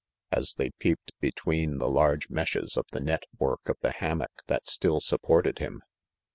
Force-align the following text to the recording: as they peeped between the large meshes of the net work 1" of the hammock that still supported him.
as 0.31 0.55
they 0.57 0.71
peeped 0.79 1.11
between 1.19 1.77
the 1.77 1.87
large 1.87 2.27
meshes 2.27 2.75
of 2.75 2.87
the 2.91 2.99
net 2.99 3.21
work 3.37 3.59
1" 3.67 3.71
of 3.73 3.77
the 3.81 3.91
hammock 3.91 4.41
that 4.47 4.67
still 4.67 4.99
supported 4.99 5.59
him. 5.59 5.83